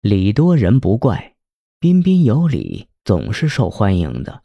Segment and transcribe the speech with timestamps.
[0.00, 1.34] 礼多人不怪，
[1.80, 4.44] 彬彬有礼总是受欢迎的。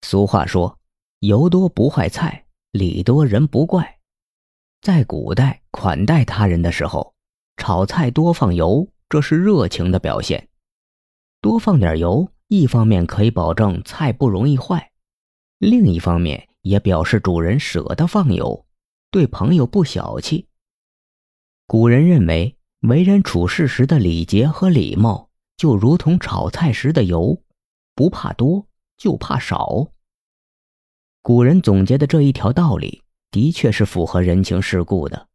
[0.00, 0.78] 俗话说
[1.20, 3.98] ：“油多不坏菜，礼多人不怪。”
[4.80, 7.14] 在古代款待他人的时候，
[7.58, 10.48] 炒菜多放油，这是热情的表现。
[11.42, 14.90] 多放点油，一方面可以保证菜不容易坏，
[15.58, 18.64] 另一方面也表示主人舍得放油，
[19.10, 20.48] 对朋友不小气。
[21.66, 22.55] 古人认为，
[22.86, 27.42] 为人处事时的礼节和礼貌，就如同炒菜时的油，
[27.96, 28.64] 不怕多，
[28.96, 29.88] 就怕少。
[31.20, 35.26] 古人总结的这一条道理，的确是符合人情世故的。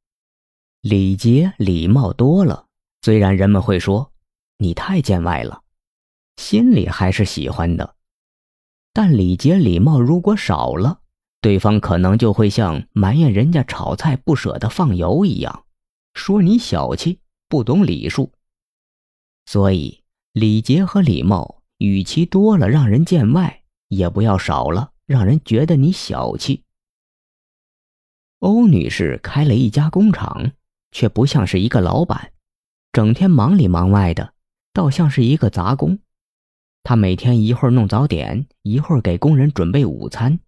[0.80, 2.68] 礼节礼貌多了，
[3.02, 4.14] 虽然人们会说
[4.58, 5.62] 你太见外了，
[6.38, 7.96] 心里还是喜欢的。
[8.94, 11.02] 但礼节礼貌如果少了，
[11.42, 15.66] 对方可能就会像埋怨人家炒菜不舍得放油一样。
[16.14, 17.20] 说你小气，
[17.52, 18.32] 不懂礼数。
[19.46, 26.64] 所以礼节和礼貌，与其多了让人见外，也不要少了让人觉得你小气。
[28.40, 30.54] 欧女士开了一家工厂，
[30.94, 32.32] 却不像是一个老板，
[32.94, 34.34] 整天忙里忙外的，
[34.72, 36.00] 倒像是一个杂工。
[36.84, 40.40] 她每天一会儿弄早点，一会儿给工人准备午餐，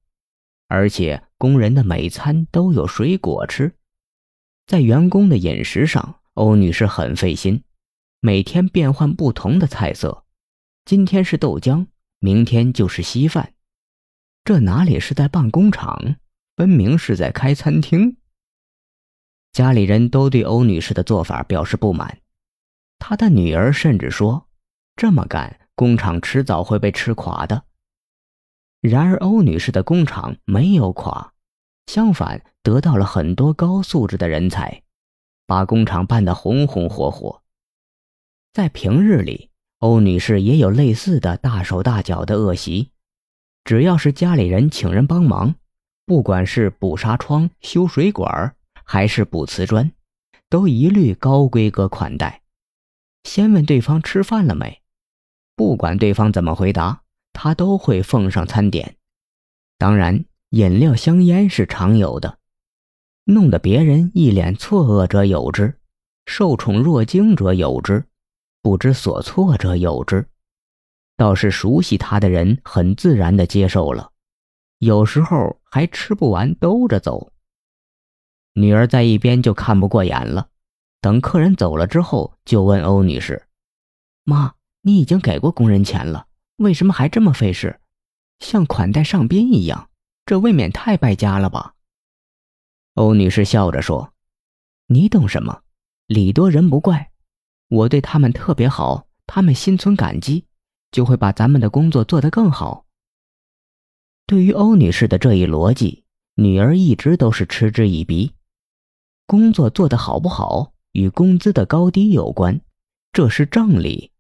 [0.70, 3.76] 而且工人的每餐都有水果吃。
[4.66, 7.64] 在员工的饮食上，欧女士很费心，
[8.20, 10.26] 每天变换不同的菜色，
[10.84, 11.88] 今天是豆浆，
[12.20, 13.54] 明天就是稀饭，
[14.44, 16.16] 这哪里是在办工厂，
[16.56, 18.18] 分明是在开餐厅。
[19.52, 22.22] 家里人都对欧女士的做法表示不满，
[22.98, 24.48] 她的女儿甚至说
[24.98, 27.66] ：“这么干，工厂迟早会被吃垮的。”
[28.82, 31.34] 然而，欧女士的工厂没有垮。
[31.86, 34.83] 相反，得到了很多高素质的人才，
[35.46, 37.42] 把工厂办得红红火火。
[38.54, 39.50] 在平日里，
[39.80, 42.92] 欧女士也有类似的大手大脚的恶习，
[43.64, 45.56] 只要是家里人请人帮忙，
[46.06, 49.92] 不管是补纱窗、修水管，还是补瓷砖，
[50.50, 52.42] 都一律高规格款待。
[53.24, 54.82] 先问对方吃饭了没，
[55.56, 58.96] 不管对方怎么回答，她都会奉上餐点。
[59.78, 60.26] 当然。
[60.54, 62.38] 饮料、香烟是常有的，
[63.26, 65.80] 弄得别人一脸错愕者有之，
[66.26, 68.06] 受宠若惊者有之，
[68.62, 70.28] 不知所措者有之。
[71.16, 74.12] 倒是熟悉他的人很自然地接受了，
[74.80, 77.32] 有时候还吃不完兜着走。
[78.54, 80.50] 女儿在一边就看不过眼了，
[81.00, 83.48] 等客人走了之后，就问欧女士
[84.26, 87.80] ：“妈，你已经给过工人钱了，为什么还这么费事，
[88.40, 89.90] 像款待上宾一样？”
[90.26, 91.73] 这未免太败家了吧？
[92.96, 94.14] 欧女士笑着说
[94.88, 95.62] ：“你懂什么？
[96.06, 97.12] 礼多人不怪。
[97.70, 100.46] 我对他们特别好，他们心存感激，
[100.92, 102.86] 就会把咱们的工作做得更好。”
[104.28, 106.04] 对于欧女士的这一逻辑，
[106.36, 108.32] 女儿一直都是嗤之以鼻。
[109.26, 112.62] 工作做得好不好与工资的高低有关，
[113.12, 114.12] 这是正理。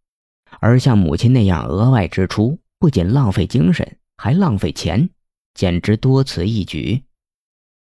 [0.60, 5.10] 而像母亲那样额外支出，不仅浪费精神，还浪费钱。
[5.54, 7.04] 简直多此一举。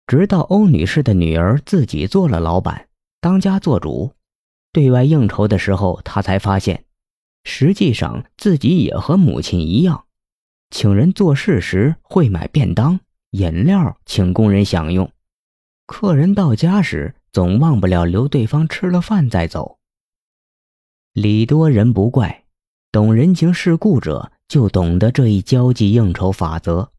[0.08, 2.88] 直到欧女士的女儿自己做了老板，
[3.20, 4.14] 当家做主，
[4.72, 6.86] 对外应酬的时候，她才发现，
[7.44, 10.06] 实际上自己也和母亲一样，
[10.70, 12.98] 请人做事时会买便当、
[13.32, 15.12] 饮料请工人享用，
[15.86, 19.76] 客人到家时总忘不了留对方吃了饭再走。
[21.12, 22.44] 礼多人不怪，
[22.90, 26.92] 懂人情世故者就懂得这一交际应酬法则。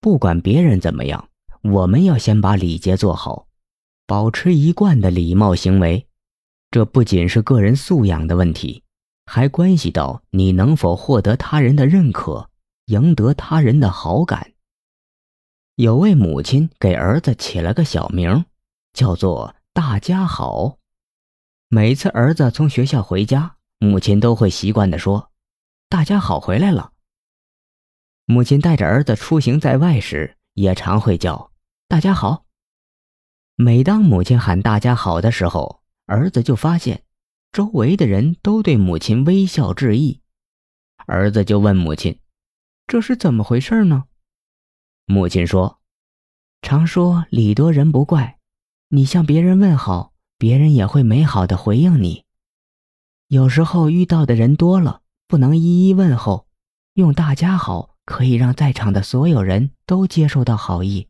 [0.00, 1.28] 不管别人怎么样，
[1.64, 3.46] 我们要先把礼节做好，
[4.06, 6.06] 保持一贯的礼貌行为。
[6.70, 8.82] 这不仅是个人素养的问题，
[9.24, 12.50] 还关系到你能否获得他人的认可，
[12.86, 14.52] 赢得他人的好感。
[15.76, 18.44] 有位母亲给儿子起了个小名，
[18.92, 20.76] 叫做“大家好”。
[21.68, 25.30] 每次儿子从学校回家，母亲都会习惯地说
[25.88, 26.92] ：“大家好，回来了。”
[28.26, 31.50] 母亲带着儿子出行在外时，也常会叫
[31.94, 32.44] “大家好”。
[33.54, 37.04] 每当母亲喊“大家好”的时候，儿子就发现
[37.52, 40.20] 周围的人都对母亲微笑致意。
[41.06, 42.18] 儿子就问母亲
[42.88, 44.06] ：“这是怎么回事呢？”
[45.06, 45.78] 母亲说
[46.62, 48.40] ：“常说礼多人不怪，
[48.88, 52.24] 你向别人问好，别人也会美好的回应你。
[53.28, 56.48] 有时候遇到的人多了，不能一一问候，
[56.94, 61.06] 用‘大家好’。”可以让在场的所有人都接受到好意。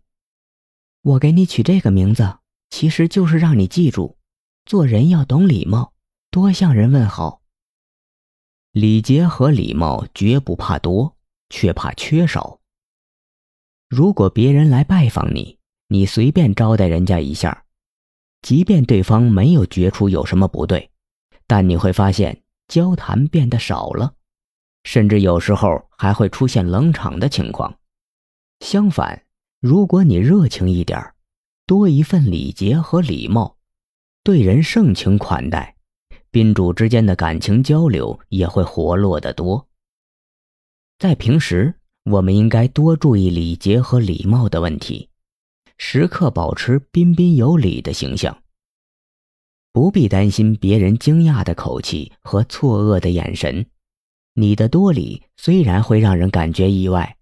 [1.05, 2.39] 我给你取这个名字，
[2.71, 4.17] 其实就是让你记住，
[4.65, 5.93] 做人要懂礼貌，
[6.31, 7.43] 多向人问好。
[8.73, 11.15] 礼节和礼貌绝不怕多，
[11.51, 12.59] 却怕缺少。
[13.91, 15.59] 如果别人来拜访你，
[15.89, 17.67] 你随便招待人家一下，
[18.41, 20.91] 即便对方没有觉出有什么不对，
[21.47, 24.15] 但你会发现交谈变得少了，
[24.85, 27.79] 甚至有时候还会出现冷场的情况。
[28.61, 29.27] 相反，
[29.67, 31.15] 如果你热情一点
[31.67, 33.57] 多一份礼节和礼貌，
[34.23, 35.75] 对人盛情款待。
[36.31, 39.67] 宾主之间的感情交流也会活络得多。
[40.99, 45.09] 在平时，我们应该多注意礼节和礼貌的问题，
[45.79, 48.43] 时刻保持彬彬有礼的形象。
[49.73, 53.65] 不必担心别人惊讶的口气和错愕的眼神。
[54.35, 57.17] 你的多礼虽然会让人感觉意外，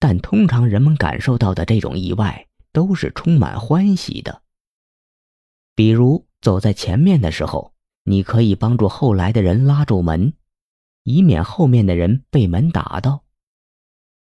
[0.00, 4.42] 但通常人们感受到的这种意外都是充满欢喜的。
[5.76, 7.72] 比如走在前面的时候。
[8.04, 10.32] 你可以帮助后来的人拉住门，
[11.04, 13.24] 以免后面的人被门打到。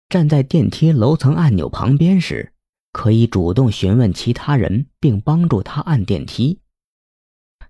[0.08, 2.54] 站在电梯楼层按钮旁边时，
[2.92, 6.60] 可以主动询问其他人，并帮助他按电梯。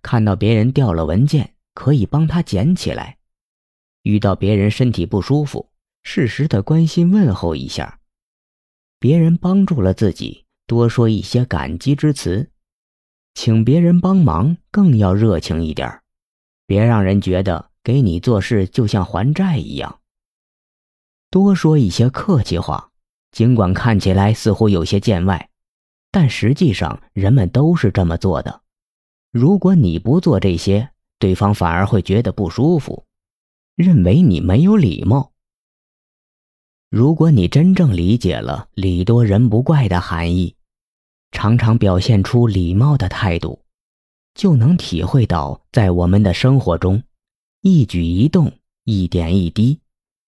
[0.00, 3.18] 看到别人掉了文件，可以帮他捡起来。
[4.02, 5.67] 遇到别人身体不舒服，
[6.02, 8.00] 适时的关心问候一下。
[8.98, 12.50] 别人帮助了自己，多说一些感激之词。
[13.34, 16.00] 请别人帮忙更要热情一点
[16.66, 20.00] 别让人觉得给你做事就像还债一样。
[21.30, 22.90] 多说一些客气话，
[23.30, 25.50] 尽管看起来似乎有些见外，
[26.10, 28.62] 但实际上人们都是这么做的。
[29.30, 33.04] 如果你不做这些，对方反而会觉得不舒服，
[33.76, 35.32] 认为你没有礼貌。
[36.90, 40.54] 如果你真正理解了“礼多人不怪”的含义，
[41.30, 43.60] 常常表现出礼貌的态度，
[44.34, 47.02] 就能体会到在我们的生活中，
[47.60, 48.50] 一举一动、
[48.84, 49.80] 一点一滴，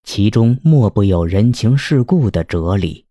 [0.03, 3.07] 其中莫不有人情世故的哲理。